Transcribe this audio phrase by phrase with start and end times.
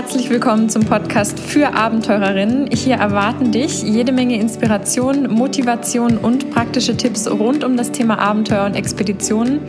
[0.00, 2.70] Herzlich willkommen zum Podcast für Abenteurerinnen.
[2.72, 8.64] Hier erwarten dich jede Menge Inspiration, Motivation und praktische Tipps rund um das Thema Abenteuer
[8.64, 9.60] und Expeditionen.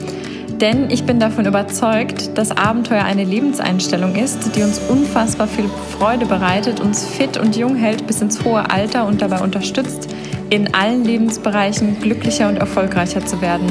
[0.48, 6.26] Denn ich bin davon überzeugt, dass Abenteuer eine Lebenseinstellung ist, die uns unfassbar viel Freude
[6.26, 10.08] bereitet, uns fit und jung hält bis ins hohe Alter und dabei unterstützt,
[10.50, 13.68] in allen Lebensbereichen glücklicher und erfolgreicher zu werden.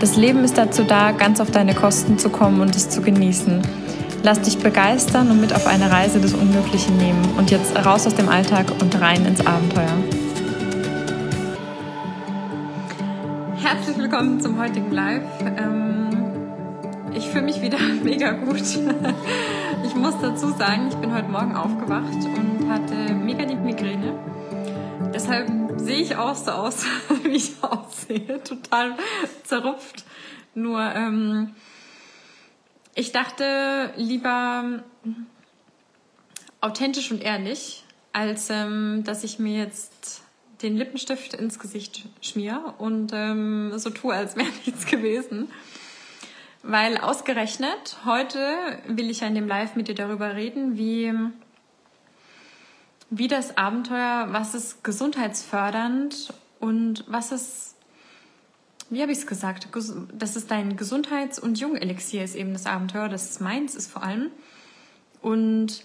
[0.00, 3.83] Das Leben ist dazu da, ganz auf deine Kosten zu kommen und es zu genießen.
[4.24, 7.22] Lass dich begeistern und mit auf eine Reise des Unmöglichen nehmen.
[7.36, 9.92] Und jetzt raus aus dem Alltag und rein ins Abenteuer.
[13.56, 15.24] Herzlich willkommen zum heutigen Live.
[15.42, 16.08] Ähm,
[17.12, 18.62] ich fühle mich wieder mega gut.
[19.84, 24.18] Ich muss dazu sagen, ich bin heute Morgen aufgewacht und hatte mega die Migräne.
[25.12, 26.86] Deshalb sehe ich auch so aus,
[27.24, 28.42] wie ich aussehe.
[28.42, 28.94] Total
[29.42, 30.06] zerrupft.
[30.54, 31.50] Nur ähm,
[32.94, 34.82] ich dachte lieber
[36.60, 40.22] authentisch und ehrlich, als ähm, dass ich mir jetzt
[40.62, 45.50] den Lippenstift ins Gesicht schmier und ähm, so tue, als wäre nichts gewesen.
[46.62, 48.38] Weil ausgerechnet heute
[48.86, 51.12] will ich ja in dem Live mit dir darüber reden, wie,
[53.10, 57.73] wie das Abenteuer, was ist gesundheitsfördernd und was ist
[58.90, 59.68] wie habe ich es gesagt?
[60.12, 64.02] Das ist dein Gesundheits- und Jungelixier, ist eben das Abenteuer, das ist meins ist vor
[64.02, 64.30] allem.
[65.22, 65.84] Und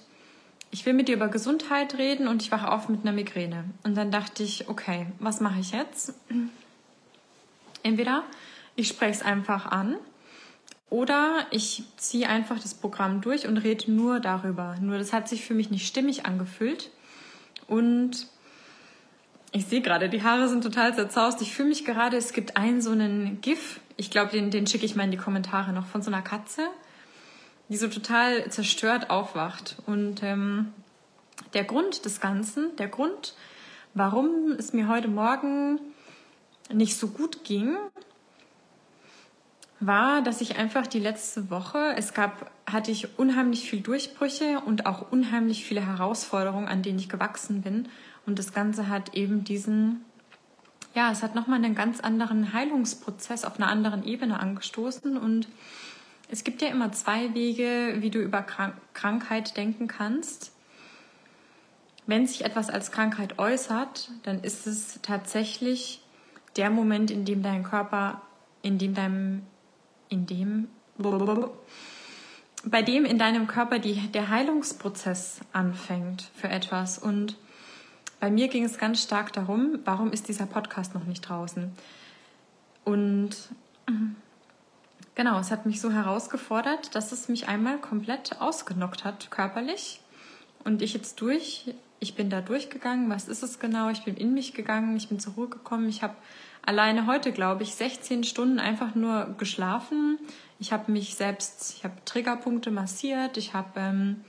[0.72, 3.64] ich will mit dir über Gesundheit reden und ich wache auf mit einer Migräne.
[3.83, 6.14] Und dann dachte ich, okay, was mache ich jetzt?
[7.81, 8.23] Entweder
[8.75, 9.95] ich spreche es einfach an
[10.89, 14.75] oder ich ziehe einfach das Programm durch und rede nur darüber.
[14.81, 16.91] Nur das hat sich für mich nicht stimmig angefühlt.
[17.67, 18.28] Und
[19.52, 21.41] ich sehe gerade, die Haare sind total zerzaust.
[21.41, 24.85] Ich fühle mich gerade, es gibt einen so einen GIF, ich glaube, den, den schicke
[24.85, 26.68] ich mal in die Kommentare noch, von so einer Katze,
[27.68, 29.78] die so total zerstört aufwacht.
[29.85, 30.72] Und ähm,
[31.53, 33.35] der Grund des Ganzen, der Grund,
[33.94, 35.79] warum es mir heute Morgen
[36.72, 37.75] nicht so gut ging,
[39.79, 44.85] war, dass ich einfach die letzte Woche, es gab, hatte ich unheimlich viel Durchbrüche und
[44.85, 47.88] auch unheimlich viele Herausforderungen, an denen ich gewachsen bin.
[48.25, 50.06] Und das Ganze hat eben diesen,
[50.94, 55.18] ja, es hat nochmal einen ganz anderen Heilungsprozess auf einer anderen Ebene angestoßen.
[55.18, 55.47] Und
[56.30, 58.46] es gibt ja immer zwei Wege, wie du über
[58.94, 60.52] Krankheit denken kannst.
[62.06, 66.01] Wenn sich etwas als Krankheit äußert, dann ist es tatsächlich
[66.56, 68.22] der Moment, in dem dein Körper,
[68.62, 69.44] in dem deinem,
[70.09, 70.68] in dem,
[72.66, 76.97] bei dem in deinem Körper die, der Heilungsprozess anfängt für etwas.
[76.97, 77.38] Und
[78.19, 81.72] bei mir ging es ganz stark darum, warum ist dieser Podcast noch nicht draußen?
[82.84, 83.35] Und
[85.16, 90.02] genau, es hat mich so herausgefordert, dass es mich einmal komplett ausgenockt hat, körperlich.
[90.63, 93.90] Und ich jetzt durch, ich bin da durchgegangen, was ist es genau?
[93.90, 95.88] Ich bin in mich gegangen, ich bin zur Ruhe gekommen.
[95.88, 96.16] Ich habe
[96.66, 100.19] alleine heute, glaube ich, 16 Stunden einfach nur geschlafen.
[100.59, 104.22] Ich habe mich selbst, ich habe Triggerpunkte massiert, ich habe ähm,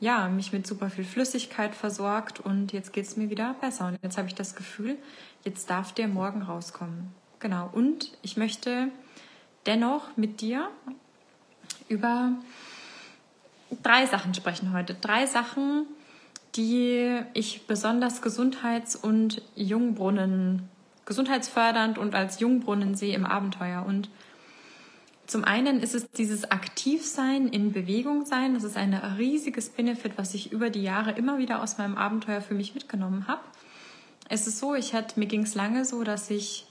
[0.00, 3.88] ja, mich mit super viel Flüssigkeit versorgt und jetzt geht es mir wieder besser.
[3.88, 4.96] Und jetzt habe ich das Gefühl,
[5.44, 7.12] jetzt darf der morgen rauskommen.
[7.38, 7.70] Genau.
[7.72, 8.88] Und ich möchte
[9.66, 10.68] dennoch mit dir
[11.88, 12.32] über
[13.82, 14.94] drei Sachen sprechen heute.
[14.94, 15.86] Drei Sachen,
[16.56, 20.68] die ich besonders Gesundheits- und Jungbrunnen,
[21.06, 23.84] gesundheitsfördernd und als Jungbrunnen sehe im Abenteuer.
[23.86, 24.08] Und
[25.26, 28.54] zum einen ist es dieses Aktivsein, in Bewegung sein.
[28.54, 32.42] Das ist ein riesiges Benefit, was ich über die Jahre immer wieder aus meinem Abenteuer
[32.42, 33.40] für mich mitgenommen habe.
[34.28, 36.66] Es ist so, ich hatte, mir ging es lange so, dass ich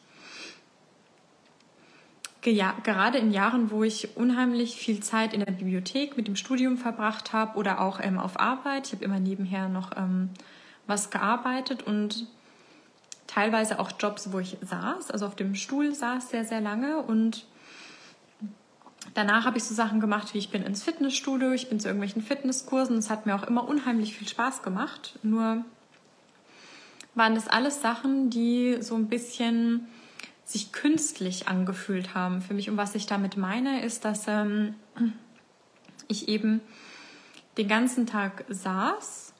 [2.41, 7.31] gerade in Jahren, wo ich unheimlich viel Zeit in der Bibliothek mit dem Studium verbracht
[7.31, 10.29] habe oder auch ähm, auf Arbeit, ich habe immer nebenher noch ähm,
[10.85, 12.27] was gearbeitet und
[13.27, 17.45] teilweise auch Jobs, wo ich saß, also auf dem Stuhl saß sehr, sehr lange und
[19.13, 22.23] Danach habe ich so Sachen gemacht, wie ich bin ins Fitnessstudio, ich bin zu irgendwelchen
[22.23, 22.97] Fitnesskursen.
[22.97, 25.19] Es hat mir auch immer unheimlich viel Spaß gemacht.
[25.21, 25.63] Nur
[27.13, 29.87] waren das alles Sachen, die so ein bisschen
[30.45, 32.69] sich künstlich angefühlt haben für mich.
[32.69, 34.73] Und was ich damit meine, ist, dass ähm,
[36.07, 36.61] ich eben
[37.57, 39.33] den ganzen Tag saß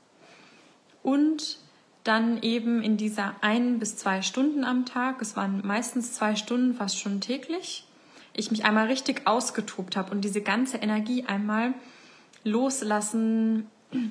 [1.02, 1.58] und
[2.04, 6.76] dann eben in dieser ein bis zwei Stunden am Tag, es waren meistens zwei Stunden,
[6.76, 7.86] fast schon täglich,
[8.36, 11.74] ich mich einmal richtig ausgetobt habe und diese ganze Energie einmal
[12.44, 13.68] loslassen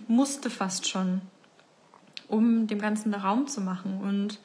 [0.06, 1.20] musste fast schon,
[2.28, 4.00] um dem Ganzen Raum zu machen.
[4.00, 4.38] Und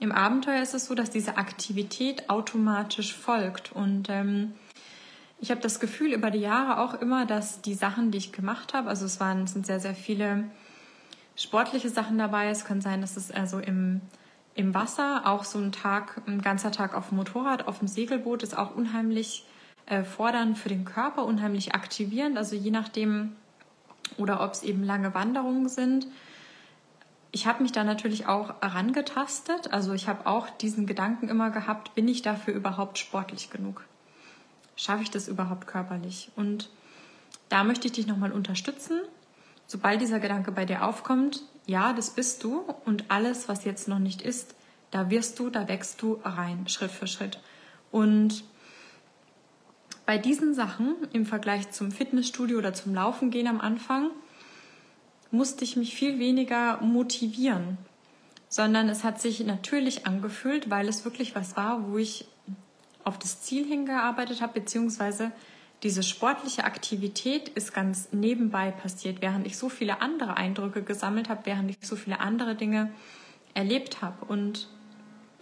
[0.00, 3.72] im Abenteuer ist es so, dass diese Aktivität automatisch folgt.
[3.72, 4.52] Und ähm,
[5.40, 8.74] ich habe das Gefühl über die Jahre auch immer, dass die Sachen, die ich gemacht
[8.74, 10.44] habe, also es waren, es sind sehr, sehr viele
[11.36, 12.48] sportliche Sachen dabei.
[12.48, 14.00] Es kann sein, dass es also im,
[14.54, 18.42] im Wasser auch so ein Tag, ein ganzer Tag auf dem Motorrad, auf dem Segelboot
[18.42, 19.44] ist auch unheimlich
[19.86, 22.38] äh, fordernd für den Körper, unheimlich aktivierend.
[22.38, 23.36] Also je nachdem,
[24.16, 26.06] oder ob es eben lange Wanderungen sind.
[27.32, 29.72] Ich habe mich da natürlich auch herangetastet.
[29.72, 33.84] Also ich habe auch diesen Gedanken immer gehabt, bin ich dafür überhaupt sportlich genug?
[34.76, 36.30] Schaffe ich das überhaupt körperlich?
[36.36, 36.70] Und
[37.48, 39.00] da möchte ich dich nochmal unterstützen.
[39.66, 43.98] Sobald dieser Gedanke bei dir aufkommt, ja, das bist du und alles, was jetzt noch
[43.98, 44.54] nicht ist,
[44.90, 47.40] da wirst du, da wächst du rein, Schritt für Schritt.
[47.90, 48.44] Und
[50.06, 54.10] bei diesen Sachen im Vergleich zum Fitnessstudio oder zum Laufen gehen am Anfang
[55.30, 57.78] musste ich mich viel weniger motivieren,
[58.48, 62.26] sondern es hat sich natürlich angefühlt, weil es wirklich was war, wo ich
[63.02, 65.32] auf das Ziel hingearbeitet habe, beziehungsweise
[65.84, 71.42] diese sportliche Aktivität ist ganz nebenbei passiert, während ich so viele andere Eindrücke gesammelt habe,
[71.44, 72.90] während ich so viele andere Dinge
[73.52, 74.24] erlebt habe.
[74.24, 74.66] Und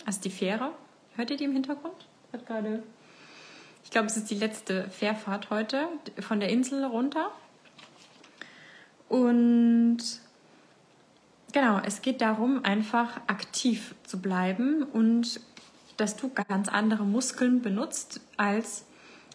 [0.04, 0.72] also die Fähre,
[1.14, 1.94] hört ihr die im Hintergrund?
[2.32, 2.82] Hat gerade,
[3.84, 5.86] ich glaube, es ist die letzte Fährfahrt heute
[6.18, 7.30] von der Insel runter.
[9.08, 9.98] Und
[11.52, 15.40] genau, es geht darum, einfach aktiv zu bleiben und
[15.98, 18.86] dass du ganz andere Muskeln benutzt, als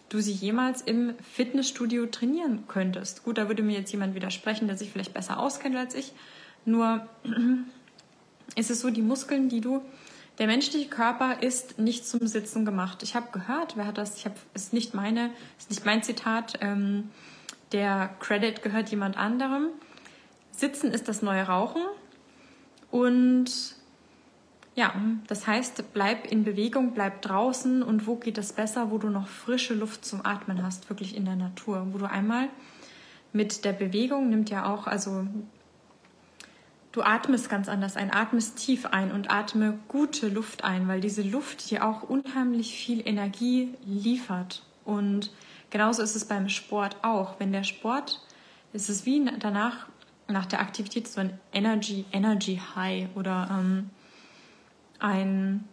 [0.10, 3.24] du sie jemals im Fitnessstudio trainieren könntest.
[3.24, 6.14] Gut, da würde mir jetzt jemand widersprechen, der sich vielleicht besser auskennt als ich.
[6.66, 7.08] Nur
[8.56, 9.82] ist es so, die Muskeln, die du,
[10.38, 13.02] der menschliche Körper ist nicht zum Sitzen gemacht.
[13.02, 14.18] Ich habe gehört, wer hat das?
[14.18, 16.60] Ich habe, ist nicht meine, ist nicht mein Zitat.
[16.62, 17.10] Ähm,
[17.72, 19.68] der Credit gehört jemand anderem.
[20.52, 21.82] Sitzen ist das neue Rauchen
[22.92, 23.76] und
[24.78, 24.94] ja,
[25.26, 29.28] das heißt, bleib in Bewegung, bleib draußen und wo geht es besser, wo du noch
[29.28, 32.48] frische Luft zum Atmen hast, wirklich in der Natur, wo du einmal
[33.34, 35.26] mit der Bewegung nimmt ja auch, also
[36.92, 41.24] du atmest ganz anders ein, atmest tief ein und atme gute Luft ein, weil diese
[41.24, 44.62] Luft dir auch unheimlich viel Energie liefert.
[44.86, 45.32] Und
[45.72, 47.40] genauso ist es beim Sport auch.
[47.40, 48.22] Wenn der Sport,
[48.74, 49.88] ist es wie danach,
[50.28, 53.90] nach der Aktivität so ein Energy, Energy High oder ähm,
[55.00, 55.64] ein,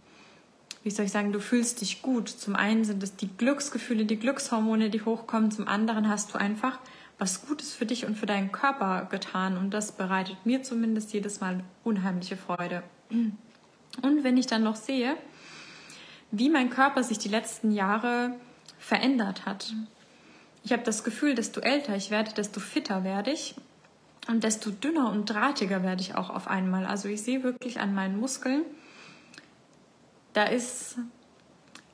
[0.83, 2.29] wie soll ich sagen, du fühlst dich gut.
[2.29, 5.51] Zum einen sind es die Glücksgefühle, die Glückshormone, die hochkommen.
[5.51, 6.79] Zum anderen hast du einfach
[7.19, 9.57] was Gutes für dich und für deinen Körper getan.
[9.57, 12.83] Und das bereitet mir zumindest jedes Mal unheimliche Freude.
[13.11, 15.17] Und wenn ich dann noch sehe,
[16.31, 18.35] wie mein Körper sich die letzten Jahre
[18.79, 19.73] verändert hat.
[20.65, 23.55] Ich habe das Gefühl, desto älter ich werde, desto fitter werde ich
[24.29, 26.87] und desto dünner und drahtiger werde ich auch auf einmal.
[26.87, 28.63] Also ich sehe wirklich an meinen Muskeln,
[30.35, 30.99] da ist,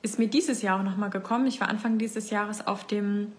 [0.01, 1.47] ist mir dieses Jahr auch nochmal gekommen.
[1.47, 3.31] Ich war Anfang dieses Jahres auf dem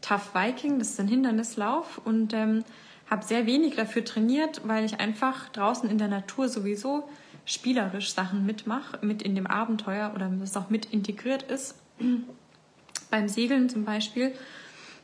[0.00, 2.64] Tough Viking, das ist ein Hindernislauf und ähm,
[3.10, 7.08] habe sehr wenig dafür trainiert, weil ich einfach draußen in der Natur sowieso
[7.44, 11.74] spielerisch Sachen mitmache, mit in dem Abenteuer oder das auch mit integriert ist.
[13.10, 14.32] Beim Segeln zum Beispiel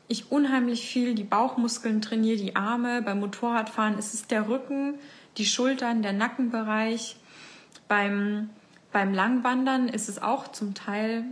[0.09, 3.03] ich unheimlich viel die Bauchmuskeln trainiere, die Arme.
[3.03, 4.95] Beim Motorradfahren ist es der Rücken,
[5.37, 7.17] die Schultern, der Nackenbereich.
[7.89, 8.51] Beim
[8.97, 11.25] beim Langwandern ist es auch zum Teil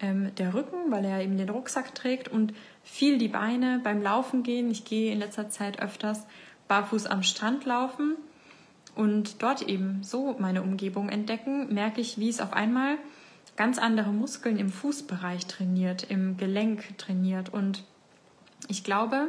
[0.00, 2.52] ähm, der Rücken, weil er eben den Rucksack trägt und
[2.82, 3.80] viel die Beine.
[3.84, 6.26] Beim Laufen gehen, ich gehe in letzter Zeit öfters
[6.66, 8.16] barfuß am Strand laufen
[8.96, 12.96] und dort eben so meine Umgebung entdecken, merke ich, wie es auf einmal
[13.54, 17.54] ganz andere Muskeln im Fußbereich trainiert, im Gelenk trainiert.
[17.54, 17.84] Und
[18.66, 19.28] ich glaube,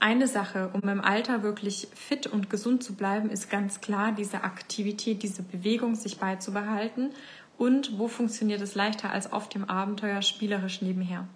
[0.00, 4.42] eine Sache, um im Alter wirklich fit und gesund zu bleiben, ist ganz klar diese
[4.44, 7.10] Aktivität, diese Bewegung sich beizubehalten.
[7.58, 11.28] Und wo funktioniert es leichter als auf dem Abenteuer spielerisch nebenher?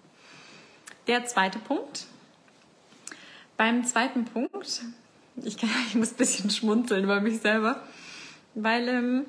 [1.07, 2.07] Der zweite Punkt.
[3.57, 4.81] Beim zweiten Punkt,
[5.43, 7.83] ich, kann, ich muss ein bisschen schmunzeln über mich selber,
[8.55, 9.25] weil, ähm,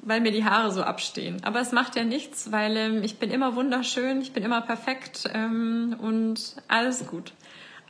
[0.00, 1.44] weil mir die Haare so abstehen.
[1.44, 5.28] Aber es macht ja nichts, weil ähm, ich bin immer wunderschön, ich bin immer perfekt
[5.34, 7.34] ähm, und alles gut.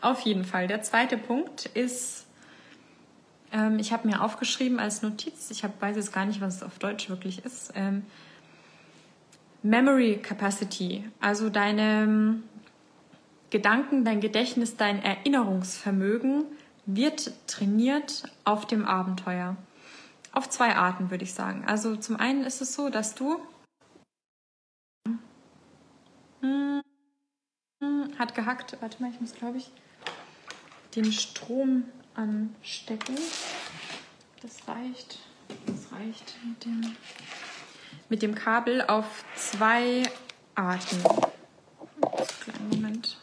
[0.00, 0.66] Auf jeden Fall.
[0.66, 2.26] Der zweite Punkt ist,
[3.52, 6.62] ähm, ich habe mir aufgeschrieben als Notiz, ich hab, weiß jetzt gar nicht, was es
[6.62, 8.04] auf Deutsch wirklich ist, ähm,
[9.62, 12.45] Memory Capacity, also deine ähm,
[13.50, 16.45] Gedanken, dein Gedächtnis, dein Erinnerungsvermögen
[16.87, 19.57] wird trainiert auf dem Abenteuer.
[20.33, 21.64] Auf zwei Arten würde ich sagen.
[21.66, 23.40] Also zum einen ist es so, dass du
[26.40, 26.80] hm,
[28.19, 28.78] hat gehackt.
[28.80, 29.73] Warte mal, ich muss glaube ich
[30.94, 33.16] den Strom anstecken.
[34.42, 35.18] Das reicht.
[35.66, 36.97] Das reicht mit dem,
[38.09, 40.02] mit dem Kabel auf zwei
[40.54, 41.02] Arten.
[42.70, 43.18] Moment.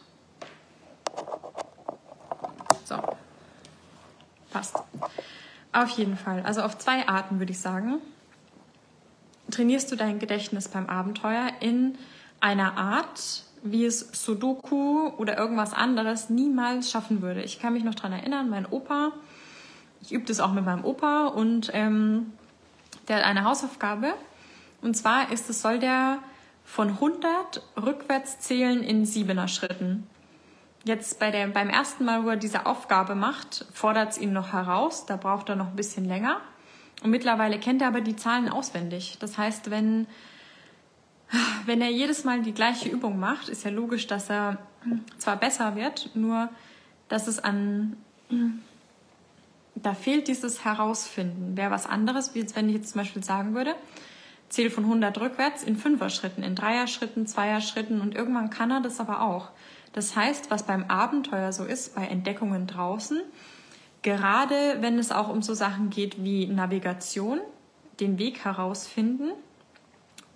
[2.84, 3.02] So.
[4.50, 4.76] Passt.
[5.72, 6.42] Auf jeden Fall.
[6.42, 8.00] Also auf zwei Arten würde ich sagen.
[9.50, 11.96] Trainierst du dein Gedächtnis beim Abenteuer in
[12.40, 17.42] einer Art, wie es Sudoku oder irgendwas anderes niemals schaffen würde.
[17.42, 19.12] Ich kann mich noch daran erinnern, mein Opa,
[20.00, 22.32] ich übe das auch mit meinem Opa und ähm,
[23.08, 24.14] der hat eine Hausaufgabe.
[24.82, 26.18] Und zwar ist es, soll der
[26.64, 30.06] von 100 rückwärts zählen in siebener Schritten.
[30.84, 34.52] Jetzt bei der, beim ersten Mal, wo er diese Aufgabe macht, fordert es ihn noch
[34.52, 35.06] heraus.
[35.06, 36.40] Da braucht er noch ein bisschen länger.
[37.02, 39.16] Und mittlerweile kennt er aber die Zahlen auswendig.
[39.20, 40.06] Das heißt, wenn,
[41.66, 44.58] wenn er jedes Mal die gleiche Übung macht, ist ja logisch, dass er
[45.18, 46.48] zwar besser wird, nur
[47.08, 47.96] dass es an,
[49.74, 51.56] da fehlt dieses Herausfinden.
[51.56, 53.74] Wäre was anderes, wie jetzt, wenn ich jetzt zum Beispiel sagen würde,
[54.48, 59.22] zähle von 100 rückwärts in Fünfer-Schritten, in Dreier-Schritten, Zweier-Schritten und irgendwann kann er das aber
[59.22, 59.50] auch.
[59.92, 63.20] Das heißt, was beim Abenteuer so ist, bei Entdeckungen draußen,
[64.02, 67.40] gerade wenn es auch um so Sachen geht wie Navigation,
[68.00, 69.32] den Weg herausfinden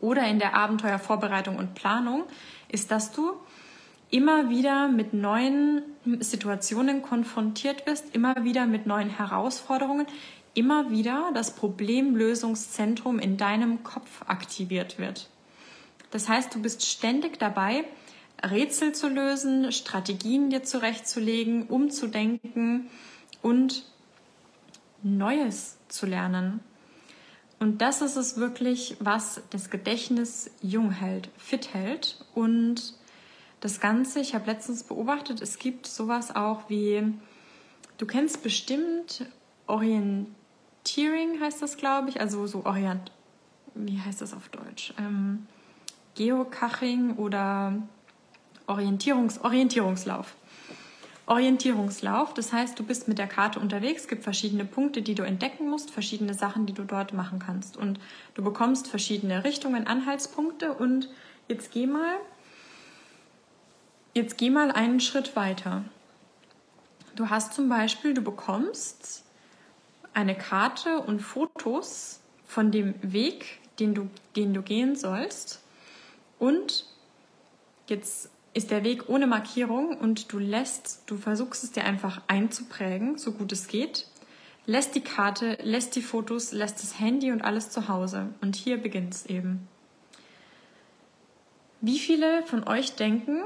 [0.02, 2.24] oder in der Abenteuervorbereitung und Planung,
[2.68, 3.32] ist, dass du
[4.10, 5.82] immer wieder mit neuen
[6.20, 10.06] Situationen konfrontiert wirst, immer wieder mit neuen Herausforderungen,
[10.52, 15.30] immer wieder das Problemlösungszentrum in deinem Kopf aktiviert wird.
[16.10, 17.84] Das heißt, du bist ständig dabei,
[18.44, 22.90] Rätsel zu lösen, Strategien dir zurechtzulegen, umzudenken
[23.40, 23.84] und
[25.02, 26.60] Neues zu lernen.
[27.62, 32.18] Und das ist es wirklich, was das Gedächtnis jung hält, fit hält.
[32.34, 32.94] Und
[33.60, 37.04] das Ganze, ich habe letztens beobachtet, es gibt sowas auch wie,
[37.98, 39.26] du kennst bestimmt
[39.68, 40.26] Orient
[40.82, 43.12] Tearing heißt das, glaube ich, also so Orient,
[43.76, 44.92] wie heißt das auf Deutsch?
[44.98, 45.46] Ähm,
[46.16, 47.80] Geocaching oder
[48.66, 50.34] Orientierungs Orientierungslauf.
[51.26, 55.22] Orientierungslauf, das heißt, du bist mit der Karte unterwegs, es gibt verschiedene Punkte, die du
[55.22, 57.76] entdecken musst, verschiedene Sachen, die du dort machen kannst.
[57.76, 58.00] Und
[58.34, 61.08] du bekommst verschiedene Richtungen, Anhaltspunkte und
[61.46, 62.16] jetzt geh mal,
[64.14, 65.84] jetzt geh mal einen Schritt weiter.
[67.14, 69.24] Du hast zum Beispiel, du bekommst
[70.14, 75.62] eine Karte und Fotos von dem Weg, den du, den du gehen sollst.
[76.38, 76.86] Und
[77.86, 83.16] jetzt ist der Weg ohne Markierung und du lässt, du versuchst es dir einfach einzuprägen,
[83.16, 84.06] so gut es geht.
[84.66, 88.28] Lässt die Karte, lässt die Fotos, lässt das Handy und alles zu Hause.
[88.40, 89.66] Und hier beginnt es eben.
[91.80, 93.42] Wie viele von euch denken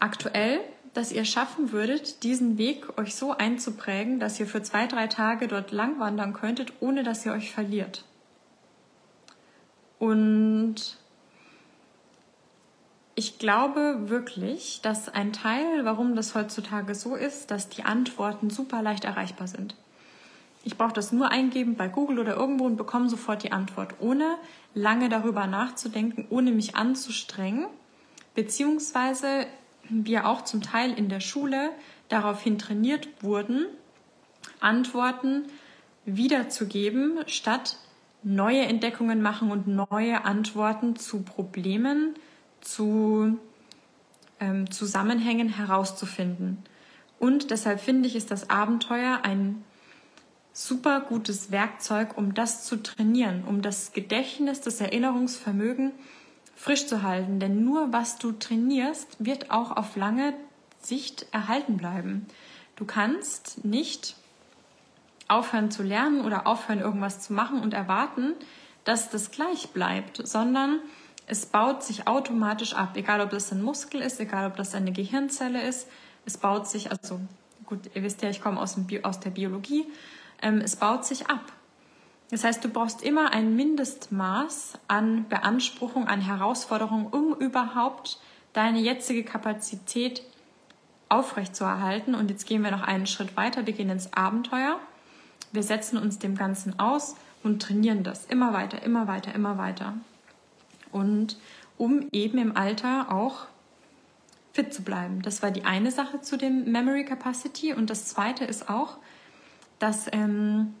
[0.00, 0.60] aktuell,
[0.92, 5.48] dass ihr schaffen würdet, diesen Weg euch so einzuprägen, dass ihr für zwei, drei Tage
[5.48, 8.04] dort lang wandern könntet, ohne dass ihr euch verliert.
[9.98, 10.98] Und
[13.18, 18.80] ich glaube wirklich, dass ein Teil, warum das heutzutage so ist, dass die Antworten super
[18.80, 19.74] leicht erreichbar sind.
[20.62, 24.36] Ich brauche das nur eingeben bei Google oder irgendwo und bekomme sofort die Antwort, ohne
[24.72, 27.66] lange darüber nachzudenken, ohne mich anzustrengen,
[28.36, 29.46] beziehungsweise
[29.88, 31.70] wir auch zum Teil in der Schule
[32.08, 33.66] daraufhin trainiert wurden,
[34.60, 35.46] Antworten
[36.04, 37.78] wiederzugeben, statt
[38.22, 42.14] neue Entdeckungen machen und neue Antworten zu Problemen,
[42.60, 43.38] zu
[44.40, 46.58] ähm, Zusammenhängen herauszufinden.
[47.18, 49.64] Und deshalb finde ich, ist das Abenteuer ein
[50.52, 55.92] super gutes Werkzeug, um das zu trainieren, um das Gedächtnis, das Erinnerungsvermögen
[56.56, 57.40] frisch zu halten.
[57.40, 60.34] Denn nur was du trainierst, wird auch auf lange
[60.80, 62.26] Sicht erhalten bleiben.
[62.76, 64.16] Du kannst nicht
[65.28, 68.34] aufhören zu lernen oder aufhören, irgendwas zu machen und erwarten,
[68.84, 70.80] dass das gleich bleibt, sondern
[71.28, 74.92] es baut sich automatisch ab, egal ob das ein Muskel ist, egal ob das eine
[74.92, 75.86] Gehirnzelle ist.
[76.24, 77.20] Es baut sich, also
[77.66, 79.86] gut, ihr wisst ja, ich komme aus, aus der Biologie,
[80.40, 81.52] ähm, es baut sich ab.
[82.30, 88.18] Das heißt, du brauchst immer ein Mindestmaß an Beanspruchung, an Herausforderung, um überhaupt
[88.54, 90.22] deine jetzige Kapazität
[91.08, 92.14] aufrechtzuerhalten.
[92.14, 93.66] Und jetzt gehen wir noch einen Schritt weiter.
[93.66, 94.78] Wir gehen ins Abenteuer.
[95.52, 99.94] Wir setzen uns dem Ganzen aus und trainieren das immer weiter, immer weiter, immer weiter.
[100.92, 101.36] Und
[101.76, 103.46] um eben im Alter auch
[104.52, 105.22] fit zu bleiben.
[105.22, 107.74] Das war die eine Sache zu dem Memory Capacity.
[107.74, 108.98] Und das zweite ist auch,
[109.78, 110.74] dass ähm,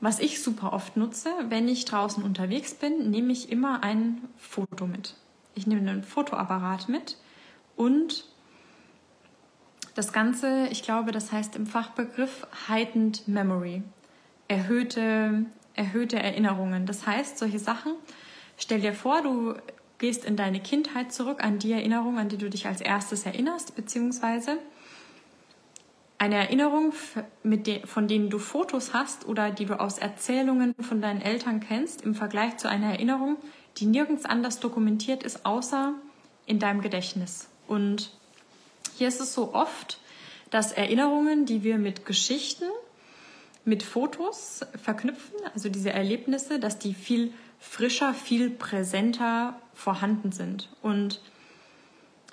[0.00, 4.86] was ich super oft nutze, wenn ich draußen unterwegs bin, nehme ich immer ein Foto
[4.86, 5.14] mit.
[5.54, 7.16] Ich nehme einen Fotoapparat mit
[7.76, 8.26] und
[9.94, 13.82] das Ganze, ich glaube, das heißt im Fachbegriff heightened memory,
[14.48, 16.84] erhöhte, erhöhte Erinnerungen.
[16.84, 17.92] Das heißt, solche Sachen,
[18.56, 19.54] stell dir vor, du
[19.98, 23.74] gehst in deine Kindheit zurück, an die Erinnerung, an die du dich als erstes erinnerst,
[23.76, 24.58] beziehungsweise
[26.18, 26.92] eine Erinnerung,
[27.42, 32.02] de von denen du Fotos hast oder die du aus Erzählungen von deinen Eltern kennst,
[32.02, 33.36] im Vergleich zu einer Erinnerung,
[33.76, 35.94] die nirgends anders dokumentiert ist, außer
[36.46, 37.48] in deinem Gedächtnis.
[37.66, 38.10] Und
[38.96, 39.98] hier ist es so oft,
[40.50, 42.64] dass Erinnerungen, die wir mit Geschichten,
[43.64, 47.32] mit Fotos verknüpfen, also diese Erlebnisse, dass die viel
[47.68, 50.68] frischer, viel präsenter vorhanden sind.
[50.82, 51.20] Und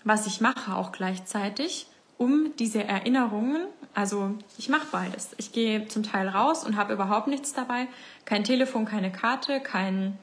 [0.03, 5.31] was ich mache auch gleichzeitig, um diese Erinnerungen, also ich mache beides.
[5.37, 7.87] Ich gehe zum Teil raus und habe überhaupt nichts dabei,
[8.25, 10.17] kein Telefon, keine Karte, kein,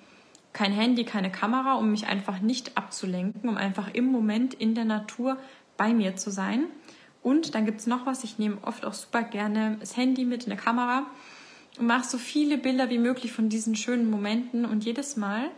[0.52, 4.84] kein Handy, keine Kamera, um mich einfach nicht abzulenken, um einfach im Moment in der
[4.84, 5.38] Natur
[5.76, 6.66] bei mir zu sein.
[7.22, 10.46] Und dann gibt es noch was, ich nehme oft auch super gerne das Handy mit,
[10.46, 11.06] eine Kamera
[11.78, 15.50] und mache so viele Bilder wie möglich von diesen schönen Momenten und jedes Mal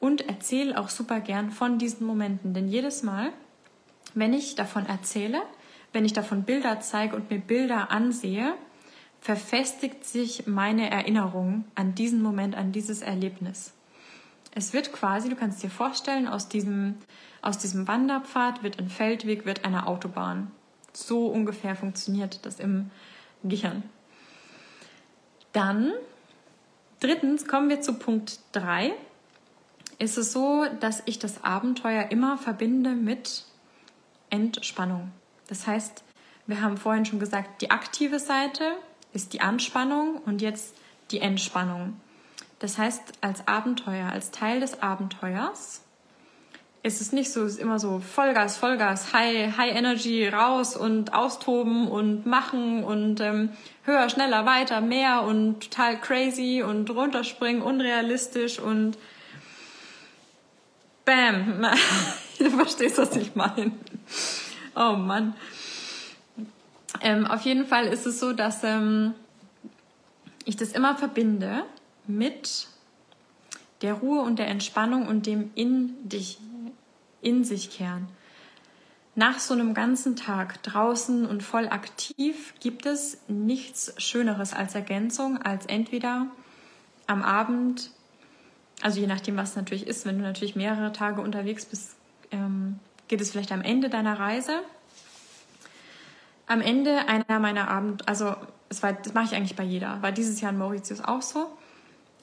[0.00, 2.54] und erzähle auch super gern von diesen Momenten.
[2.54, 3.32] Denn jedes Mal,
[4.14, 5.40] wenn ich davon erzähle,
[5.92, 8.54] wenn ich davon Bilder zeige und mir Bilder ansehe,
[9.20, 13.72] verfestigt sich meine Erinnerung an diesen Moment, an dieses Erlebnis.
[14.54, 16.96] Es wird quasi, du kannst dir vorstellen, aus diesem,
[17.42, 20.50] aus diesem Wanderpfad wird ein Feldweg, wird eine Autobahn.
[20.92, 22.90] So ungefähr funktioniert das im
[23.42, 23.82] Gehirn.
[25.52, 25.92] Dann,
[27.00, 28.92] drittens, kommen wir zu Punkt 3.
[29.98, 33.44] Ist es so, dass ich das Abenteuer immer verbinde mit
[34.30, 35.10] Entspannung.
[35.48, 36.04] Das heißt,
[36.46, 38.64] wir haben vorhin schon gesagt, die aktive Seite
[39.12, 40.76] ist die Anspannung und jetzt
[41.10, 42.00] die Entspannung.
[42.58, 45.82] Das heißt, als Abenteuer, als Teil des Abenteuers
[46.88, 51.12] ist es nicht so, es ist immer so Vollgas, Vollgas, High, High Energy, raus und
[51.12, 53.50] austoben und machen und ähm,
[53.84, 58.96] höher, schneller, weiter, mehr und total crazy und runterspringen, unrealistisch und
[61.04, 61.66] bam.
[62.38, 63.72] du verstehst, was ich meine.
[64.74, 65.34] Oh Mann.
[67.02, 69.12] Ähm, auf jeden Fall ist es so, dass ähm,
[70.46, 71.64] ich das immer verbinde
[72.06, 72.66] mit
[73.82, 76.38] der Ruhe und der Entspannung und dem in dich,
[77.20, 78.08] in sich kehren.
[79.14, 85.42] Nach so einem ganzen Tag draußen und voll aktiv gibt es nichts Schöneres als Ergänzung,
[85.42, 86.28] als entweder
[87.08, 87.90] am Abend,
[88.80, 91.96] also je nachdem, was es natürlich ist, wenn du natürlich mehrere Tage unterwegs bist,
[92.30, 92.78] ähm,
[93.08, 94.60] geht es vielleicht am Ende deiner Reise.
[96.46, 98.36] Am Ende einer meiner Abend, also
[98.68, 101.50] es war, das mache ich eigentlich bei jeder, war dieses Jahr in Mauritius auch so,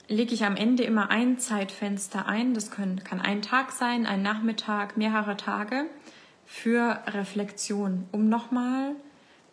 [0.07, 2.53] lege ich am Ende immer ein Zeitfenster ein.
[2.53, 5.85] Das können, kann ein Tag sein, ein Nachmittag, mehrere Tage
[6.45, 8.95] für Reflexion, um nochmal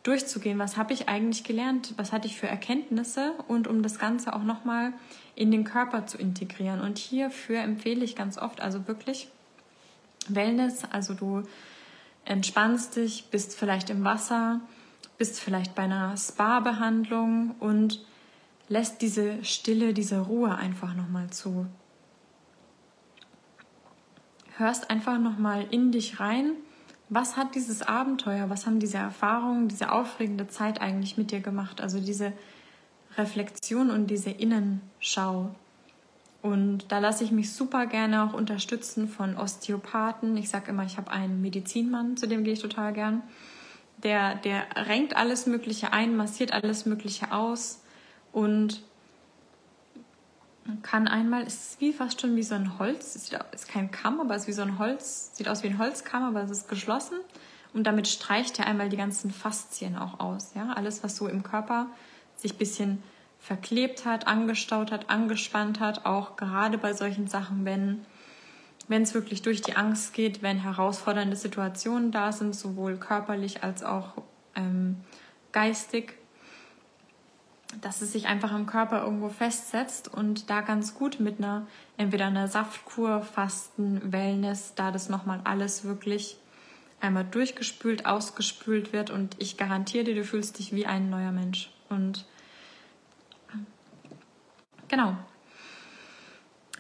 [0.03, 4.35] durchzugehen, was habe ich eigentlich gelernt, was hatte ich für Erkenntnisse und um das Ganze
[4.35, 4.93] auch nochmal
[5.37, 6.81] in den Körper zu integrieren.
[6.81, 9.29] Und hierfür empfehle ich ganz oft, also wirklich
[10.29, 11.45] Wellness, also du
[12.25, 14.61] entspannst dich, bist vielleicht im Wasser,
[15.19, 18.05] bist vielleicht bei einer Spa-Behandlung und
[18.73, 21.67] lässt diese Stille, diese Ruhe einfach nochmal zu.
[24.57, 26.53] Hörst einfach nochmal in dich rein
[27.15, 31.83] was hat dieses Abenteuer, was haben diese Erfahrungen, diese aufregende Zeit eigentlich mit dir gemacht?
[31.83, 32.33] Also diese
[33.19, 35.55] Reflexion und diese Innenschau.
[36.41, 40.39] Und da lasse ich mich super gerne auch unterstützen von Osteopathen.
[40.39, 43.23] Ich sage immer, ich habe einen Medizinmann, zu dem gehe ich total gern.
[44.03, 47.82] Der, der renkt alles Mögliche ein, massiert alles Mögliche aus
[48.33, 48.83] und
[50.83, 54.21] kann einmal, es ist wie fast schon wie so ein Holz, es ist kein Kamm,
[54.21, 56.69] aber es ist wie so ein Holz, sieht aus wie ein Holzkamm, aber es ist
[56.69, 57.19] geschlossen.
[57.75, 60.53] Und damit streicht er einmal die ganzen Faszien auch aus.
[60.55, 60.73] Ja?
[60.75, 61.87] Alles, was so im Körper
[62.37, 63.03] sich ein bisschen
[63.41, 68.05] verklebt hat, angestaut hat, angespannt hat, auch gerade bei solchen Sachen, wenn
[68.89, 73.83] wenn es wirklich durch die Angst geht, wenn herausfordernde Situationen da sind, sowohl körperlich als
[73.83, 74.15] auch
[74.55, 74.97] ähm,
[75.53, 76.15] geistig,
[77.81, 82.27] dass es sich einfach im Körper irgendwo festsetzt und da ganz gut mit einer, entweder
[82.27, 86.37] einer Saftkur, Fasten, Wellness, da das nochmal alles wirklich
[87.01, 91.71] einmal durchgespült, ausgespült wird und ich garantiere dir, du fühlst dich wie ein neuer Mensch.
[91.89, 92.27] Und
[94.89, 95.17] genau,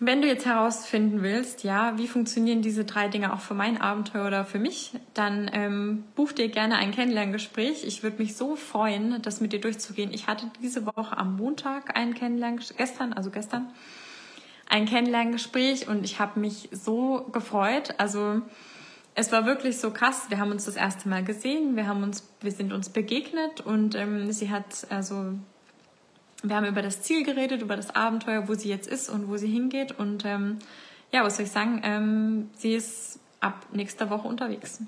[0.05, 4.27] wenn du jetzt herausfinden willst, ja, wie funktionieren diese drei Dinge auch für mein Abenteuer
[4.27, 7.85] oder für mich, dann ähm, buch dir gerne ein Kennenlerngespräch.
[7.85, 10.12] Ich würde mich so freuen, das mit dir durchzugehen.
[10.12, 13.71] Ich hatte diese Woche am Montag ein Kennenlerngespräch, gestern, also gestern,
[14.69, 17.95] ein Kennenlerngespräch und ich habe mich so gefreut.
[17.99, 18.43] Also
[19.15, 20.27] es war wirklich so krass.
[20.31, 23.95] Wir haben uns das erste Mal gesehen, wir haben uns, wir sind uns begegnet und
[23.95, 25.35] ähm, sie hat also
[26.42, 29.37] wir haben über das Ziel geredet, über das Abenteuer, wo sie jetzt ist und wo
[29.37, 29.92] sie hingeht.
[29.92, 30.59] Und ähm,
[31.12, 31.81] ja, was soll ich sagen?
[31.85, 34.81] Ähm, sie ist ab nächster Woche unterwegs.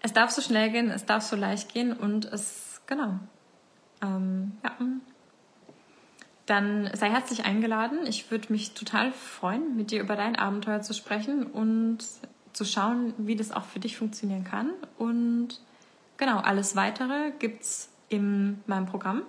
[0.00, 3.18] Es darf so schnell gehen, es darf so leicht gehen und es, genau.
[4.02, 4.72] Ähm, ja.
[6.46, 8.06] Dann sei herzlich eingeladen.
[8.06, 11.98] Ich würde mich total freuen, mit dir über dein Abenteuer zu sprechen und
[12.52, 14.70] zu schauen, wie das auch für dich funktionieren kann.
[14.96, 15.60] Und
[16.16, 19.22] genau, alles weitere gibt es in meinem Programm.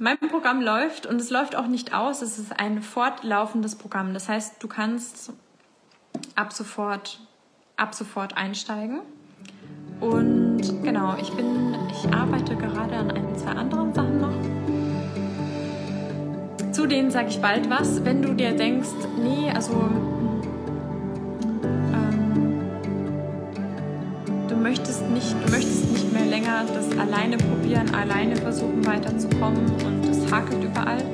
[0.00, 2.22] Mein Programm läuft und es läuft auch nicht aus.
[2.22, 4.14] Es ist ein fortlaufendes Programm.
[4.14, 5.32] Das heißt, du kannst
[6.36, 7.18] ab sofort,
[7.76, 9.00] ab sofort einsteigen.
[9.98, 14.30] Und genau, ich bin, ich arbeite gerade an ein, zwei anderen Sachen noch.
[16.70, 18.04] Zu denen sage ich bald was.
[18.04, 19.90] Wenn du dir denkst, nee, also
[24.48, 30.08] du möchtest nicht, du möchtest nicht mehr länger das alleine probieren, alleine versuchen weiterzukommen und
[30.08, 31.04] es hakelt überall,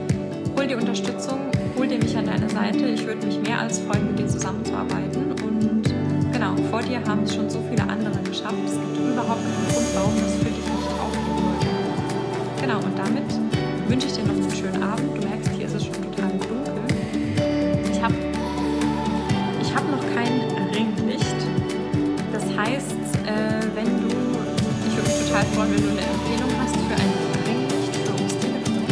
[0.57, 1.41] hol dir Unterstützung,
[1.77, 2.87] hol dir mich an deine Seite.
[2.87, 5.33] Ich würde mich mehr als freuen, mit dir zusammenzuarbeiten.
[5.43, 5.83] Und
[6.33, 8.55] genau, vor dir haben es schon so viele andere geschafft.
[8.67, 12.61] Es gibt überhaupt keinen Grund, warum das für dich nicht aufgehen würde.
[12.61, 15.17] Genau, und damit wünsche ich dir noch einen schönen Abend.
[15.17, 15.44] Du merkst,
[25.43, 27.11] freuen, wenn du eine Empfehlung hast für ein
[27.45, 28.87] Ringlicht für ums Telefon,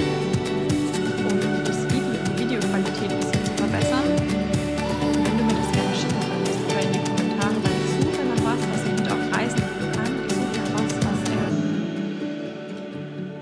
[1.31, 4.09] um das Video, Videoqualität ein bisschen zu verbessern.
[5.23, 8.43] Wenn du mir das gerne schicken könntest oder in die Kommentare, weil ich suche nach
[8.43, 9.63] was, was mit auf Reisen
[9.95, 10.13] kann.
[10.27, 11.57] Ich suche nach was, was, ähm,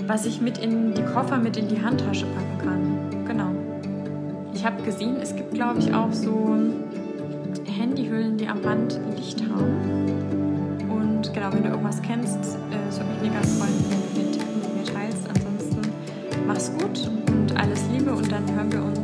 [0.06, 3.24] was ich mit in die Koffer, mit in die Handtasche packen kann.
[3.24, 3.50] Genau.
[4.52, 6.54] Ich habe gesehen, es gibt, glaube ich, auch so
[7.64, 10.20] Handyhüllen, die am Rand Licht haben.
[10.90, 12.58] Und genau, wenn du irgendwas kennst,
[13.22, 15.28] mega freuen, wenn du den Tipp mit mir teilst.
[15.28, 15.80] Ansonsten
[16.46, 18.99] mach's gut und alles Liebe und dann hören wir uns